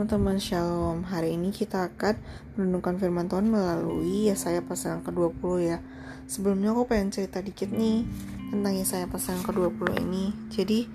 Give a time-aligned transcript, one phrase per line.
[0.00, 1.04] teman-teman Shalom.
[1.04, 2.16] Hari ini kita akan
[2.56, 5.84] menundukkan firman Tuhan melalui Yesaya pasal yang ke-20 ya.
[6.24, 8.08] Sebelumnya aku pengen cerita dikit nih
[8.48, 10.32] Tentang Yesaya pasal yang ke-20 ini.
[10.48, 10.88] Jadi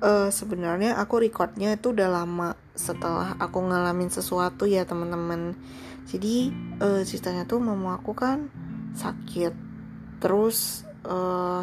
[0.00, 5.52] uh, sebenarnya aku recordnya itu udah lama Setelah aku ngalamin sesuatu ya teman-teman.
[6.08, 6.48] Jadi
[6.80, 8.48] uh, ceritanya tuh mama aku kan
[8.96, 9.52] sakit.
[10.16, 11.60] Terus uh,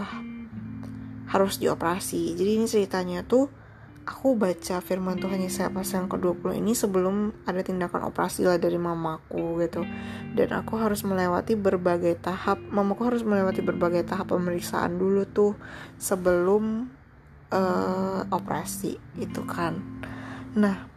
[1.25, 2.37] harus dioperasi.
[2.37, 3.62] Jadi ini ceritanya tuh
[4.03, 8.75] aku baca firman Tuhan Yesaya pasal yang ke-20 ini sebelum ada tindakan operasi lah dari
[8.75, 9.87] mamaku gitu.
[10.35, 15.53] Dan aku harus melewati berbagai tahap mamaku harus melewati berbagai tahap pemeriksaan dulu tuh
[15.95, 16.91] sebelum
[17.51, 19.79] uh, operasi itu kan.
[20.59, 20.91] Nah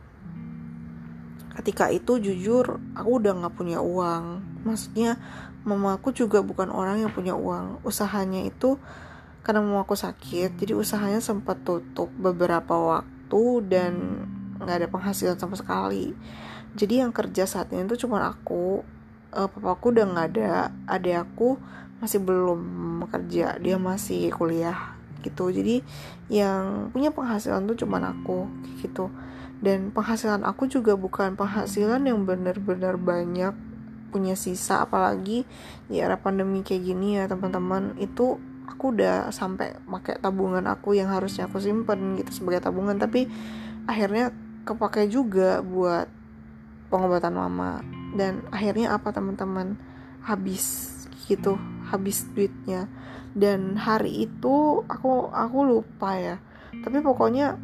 [1.56, 4.42] ketika itu jujur aku udah nggak punya uang.
[4.66, 5.14] Maksudnya
[5.62, 7.86] mamaku juga bukan orang yang punya uang.
[7.86, 8.82] Usahanya itu
[9.46, 13.94] karena mau aku sakit jadi usahanya sempat tutup beberapa waktu dan
[14.58, 16.10] nggak ada penghasilan sama sekali.
[16.74, 18.82] Jadi yang kerja saat ini tuh cuma aku
[19.30, 21.62] uh, papaku udah nggak ada adik aku
[22.02, 22.60] masih belum
[23.06, 25.54] kerja dia masih kuliah gitu.
[25.54, 25.86] Jadi
[26.26, 28.50] yang punya penghasilan tuh cuma aku
[28.82, 29.14] gitu.
[29.62, 33.54] Dan penghasilan aku juga bukan penghasilan yang benar-benar banyak
[34.10, 35.46] punya sisa apalagi
[35.86, 37.94] di era pandemi kayak gini ya teman-teman.
[37.96, 43.30] Itu aku udah sampai pakai tabungan aku yang harusnya aku simpen gitu sebagai tabungan tapi
[43.86, 44.34] akhirnya
[44.66, 46.10] kepake juga buat
[46.90, 47.80] pengobatan mama.
[48.12, 49.78] Dan akhirnya apa teman-teman?
[50.26, 50.90] Habis
[51.30, 51.54] gitu
[51.86, 52.90] habis duitnya.
[53.36, 56.36] Dan hari itu aku aku lupa ya.
[56.82, 57.54] Tapi pokoknya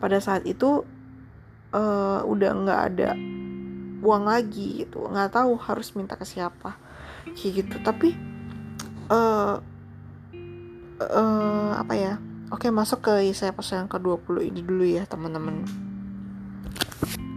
[0.00, 0.82] pada saat itu
[1.70, 3.10] uh, udah nggak ada
[4.02, 5.06] uang lagi gitu.
[5.06, 6.74] Nggak tahu harus minta ke siapa
[7.38, 7.78] gitu.
[7.84, 8.16] Tapi
[9.12, 9.62] uh,
[11.10, 12.12] uh, apa ya?
[12.52, 15.64] Oke masuk ke saya pasal yang ke-20 ini dulu ya teman-teman.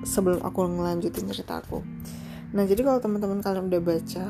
[0.07, 1.83] Sebelum aku ngelanjutin cerita aku.
[2.55, 4.25] Nah jadi kalau teman-teman kalian udah baca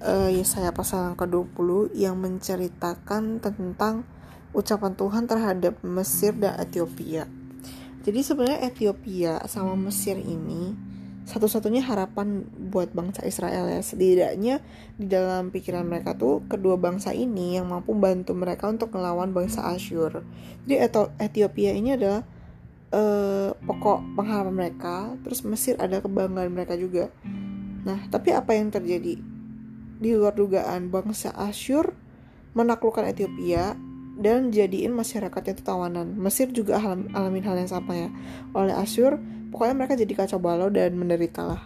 [0.00, 4.08] uh, saya pasal yang ke-20 yang menceritakan tentang
[4.50, 7.28] ucapan Tuhan terhadap Mesir dan Ethiopia.
[8.00, 10.89] Jadi sebenarnya Ethiopia sama Mesir ini
[11.28, 12.42] satu-satunya harapan
[12.72, 14.64] buat bangsa Israel ya setidaknya
[14.96, 19.62] di dalam pikiran mereka tuh kedua bangsa ini yang mampu bantu mereka untuk melawan bangsa
[19.68, 20.24] Asyur
[20.64, 20.88] jadi
[21.20, 22.24] Ethiopia ini adalah
[22.90, 27.12] uh, pokok pengharapan mereka terus Mesir ada kebanggaan mereka juga
[27.84, 29.20] nah tapi apa yang terjadi
[30.00, 31.92] di luar dugaan bangsa Asyur
[32.56, 33.76] menaklukkan Ethiopia
[34.20, 36.12] dan jadiin masyarakatnya itu tawanan.
[36.12, 38.08] Mesir juga alamin hal yang sama ya.
[38.52, 39.16] Oleh Asyur
[39.50, 41.62] pokoknya mereka jadi kacau balau dan menderita lah.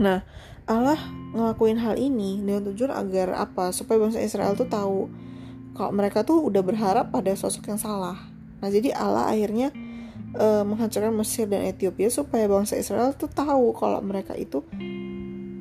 [0.00, 0.22] Nah
[0.70, 0.98] Allah
[1.34, 3.74] ngelakuin hal ini dengan tujuan agar apa?
[3.74, 5.10] Supaya bangsa Israel tuh tahu
[5.74, 8.18] kalau mereka tuh udah berharap pada sosok yang salah.
[8.62, 9.74] Nah jadi Allah akhirnya
[10.38, 14.62] uh, menghancurkan Mesir dan Ethiopia supaya bangsa Israel tuh tahu kalau mereka itu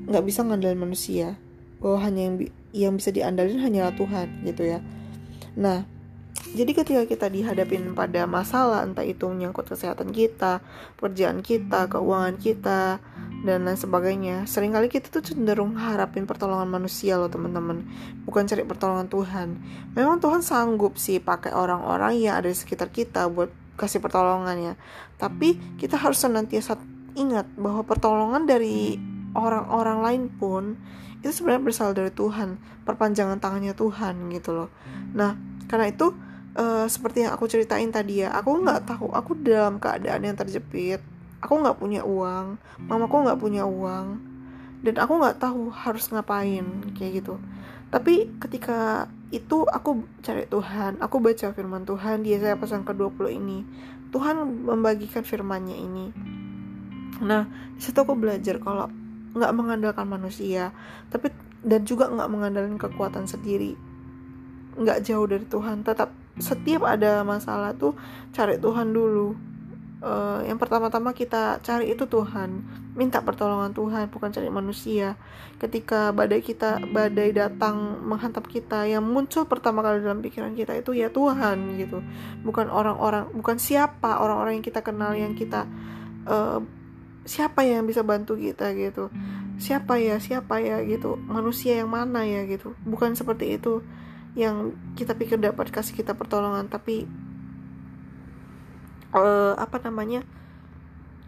[0.09, 1.35] nggak bisa ngandalin manusia.
[1.79, 4.79] Bahwa hanya yang bi yang bisa diandalin hanyalah Tuhan gitu ya.
[5.57, 5.89] Nah
[6.50, 10.63] jadi ketika kita dihadapin pada masalah entah itu menyangkut kesehatan kita,
[10.97, 12.97] pekerjaan kita, keuangan kita,
[13.45, 17.85] dan lain sebagainya, sering kali kita tuh cenderung harapin pertolongan manusia loh teman-teman,
[18.27, 19.47] bukan cari pertolongan Tuhan.
[19.95, 24.73] Memang Tuhan sanggup sih pakai orang-orang yang ada di sekitar kita buat kasih pertolongan ya,
[25.16, 26.75] tapi kita harus senantiasa
[27.16, 29.00] ingat bahwa pertolongan dari
[29.35, 30.63] orang-orang lain pun
[31.19, 34.69] itu sebenarnya berasal dari Tuhan, perpanjangan tangannya Tuhan gitu loh.
[35.16, 35.35] Nah,
[35.67, 36.11] karena itu
[36.59, 40.99] uh, seperti yang aku ceritain tadi ya aku nggak tahu aku dalam keadaan yang terjepit
[41.39, 44.29] aku nggak punya uang mamaku nggak punya uang
[44.79, 46.63] dan aku nggak tahu harus ngapain
[46.95, 47.35] kayak gitu.
[47.89, 53.39] Tapi ketika itu aku cari Tuhan aku baca firman Tuhan dia saya pasang ke 20
[53.39, 53.67] ini.
[54.09, 56.05] Tuhan membagikan firmannya ini.
[57.21, 57.43] Nah
[57.75, 58.87] di situ aku belajar kalau
[59.35, 60.73] nggak mengandalkan manusia
[61.13, 63.75] tapi dan juga nggak mengandalkan kekuatan sendiri.
[64.79, 67.94] Nggak jauh dari Tuhan tetap setiap ada masalah tuh
[68.31, 69.36] cari Tuhan dulu.
[70.00, 72.63] Uh, yang pertama-tama kita cari itu Tuhan.
[72.95, 75.19] Minta pertolongan Tuhan bukan cari manusia.
[75.59, 80.95] Ketika badai kita badai datang menghantam kita yang muncul pertama kali dalam pikiran kita itu
[80.95, 82.00] ya Tuhan gitu.
[82.47, 85.68] Bukan orang-orang bukan siapa orang-orang yang kita kenal yang kita
[86.24, 86.63] uh,
[87.27, 89.12] siapa yang bisa bantu kita gitu.
[89.59, 91.19] Siapa ya siapa ya gitu.
[91.19, 92.71] Manusia yang mana ya gitu.
[92.88, 93.83] Bukan seperti itu
[94.37, 97.09] yang kita pikir dapat kasih kita pertolongan tapi
[99.13, 100.21] uh, apa namanya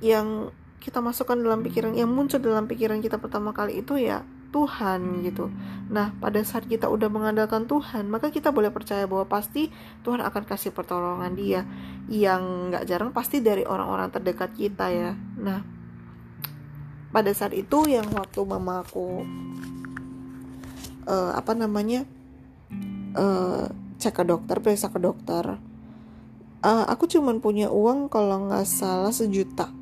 [0.01, 5.23] yang kita masukkan dalam pikiran yang muncul dalam pikiran kita pertama kali itu ya Tuhan
[5.23, 5.47] gitu.
[5.87, 9.71] Nah, pada saat kita udah mengandalkan Tuhan, maka kita boleh percaya bahwa pasti
[10.03, 11.63] Tuhan akan kasih pertolongan Dia.
[12.11, 15.15] Yang nggak jarang pasti dari orang-orang terdekat kita ya.
[15.39, 15.63] Nah,
[17.15, 19.23] pada saat itu yang waktu mama aku
[21.07, 22.03] uh, apa namanya
[23.15, 23.69] uh,
[24.01, 25.57] cek ke dokter, periksa ke dokter.
[26.61, 29.73] Uh, aku cuman punya uang kalau nggak salah sejuta,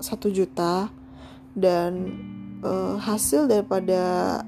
[0.00, 0.92] satu juta
[1.56, 2.12] dan
[2.60, 4.40] uh, hasil daripada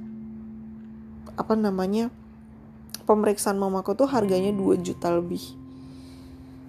[1.34, 2.12] apa namanya
[3.04, 5.63] pemeriksaan mamaku tuh harganya 2 juta lebih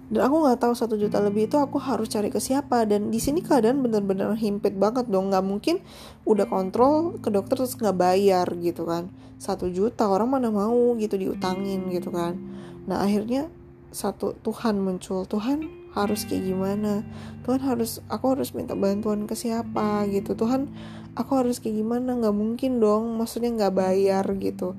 [0.06, 2.86] dan aku nggak tahu satu juta lebih itu aku harus cari ke siapa.
[2.86, 5.34] Dan di sini keadaan bener-bener himpit banget dong.
[5.34, 5.76] Nggak mungkin
[6.22, 9.10] udah kontrol ke dokter terus nggak bayar gitu kan.
[9.42, 12.38] Satu juta orang mana mau gitu diutangin gitu kan.
[12.86, 13.50] Nah akhirnya
[13.90, 15.26] satu Tuhan muncul.
[15.26, 17.02] Tuhan harus kayak gimana?
[17.42, 20.38] Tuhan harus aku harus minta bantuan ke siapa gitu?
[20.38, 20.70] Tuhan
[21.18, 22.14] aku harus kayak gimana?
[22.14, 23.18] Nggak mungkin dong.
[23.18, 24.78] Maksudnya nggak bayar gitu.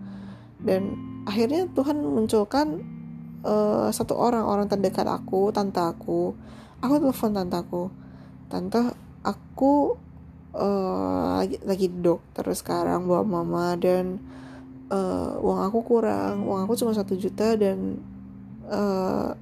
[0.63, 0.95] Dan
[1.27, 2.95] akhirnya Tuhan munculkan
[3.43, 6.33] uh, satu orang orang terdekat aku tante aku.
[6.81, 7.83] Aku telepon tante aku.
[8.47, 8.79] Tante
[9.25, 9.97] aku
[10.55, 14.21] uh, lagi lagi dokter sekarang buat mama dan
[14.89, 16.47] uh, uang aku kurang.
[16.47, 17.99] Uang aku cuma satu juta dan
[18.69, 19.35] uh,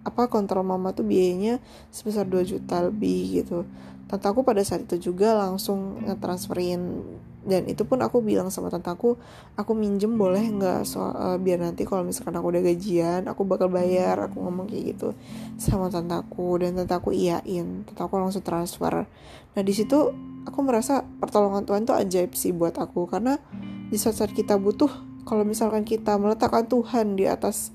[0.00, 1.60] apa kontrol mama tuh biayanya
[1.92, 3.68] sebesar 2 juta lebih gitu.
[4.08, 7.04] Tante aku pada saat itu juga langsung ngetransferin
[7.40, 9.16] dan itu pun aku bilang sama tante aku
[9.56, 13.72] aku minjem boleh nggak soal uh, biar nanti kalau misalkan aku udah gajian aku bakal
[13.72, 15.16] bayar aku ngomong kayak gitu
[15.56, 16.60] sama tante aku.
[16.60, 19.08] Dan tante aku iyain tante aku langsung transfer.
[19.56, 20.12] Nah di situ
[20.44, 23.40] aku merasa pertolongan Tuhan tuh ajaib sih buat aku karena
[23.88, 24.92] di saat-saat kita butuh
[25.24, 27.72] kalau misalkan kita meletakkan Tuhan di atas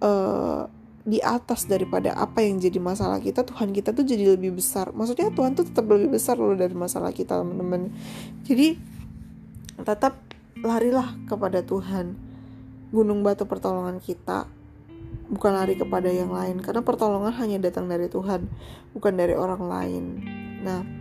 [0.00, 0.64] uh,
[1.08, 4.92] di atas daripada apa yang jadi masalah kita Tuhan kita tuh jadi lebih besar.
[4.92, 7.88] Maksudnya Tuhan tuh tetap lebih besar loh dari masalah kita teman-teman.
[8.44, 8.76] Jadi
[9.80, 10.20] tetap
[10.60, 12.12] larilah kepada Tuhan.
[12.92, 14.48] Gunung batu pertolongan kita
[15.28, 18.44] bukan lari kepada yang lain karena pertolongan hanya datang dari Tuhan
[18.92, 20.04] bukan dari orang lain.
[20.60, 20.97] Nah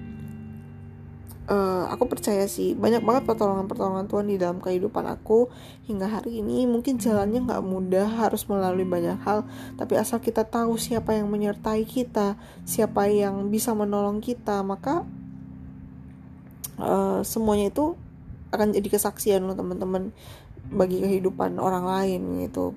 [1.47, 5.47] uh, aku percaya sih banyak banget pertolongan-pertolongan Tuhan di dalam kehidupan aku
[5.87, 6.67] hingga hari ini.
[6.67, 11.83] Mungkin jalannya nggak mudah harus melalui banyak hal tapi asal kita tahu siapa yang menyertai
[11.87, 15.03] kita siapa yang bisa menolong kita maka
[16.81, 17.97] uh, semuanya itu
[18.51, 20.15] akan jadi kesaksian loh teman-teman
[20.71, 22.75] bagi kehidupan orang lain gitu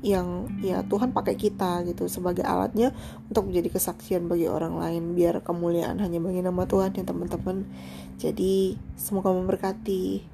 [0.00, 2.96] yang ya Tuhan pakai kita gitu sebagai alatnya
[3.28, 7.68] untuk menjadi kesaksian bagi orang lain biar kemuliaan hanya bagi nama Tuhan ya teman-teman.
[8.16, 10.24] Jadi semoga memberkati